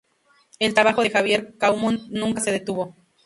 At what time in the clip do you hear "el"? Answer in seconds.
0.57-0.73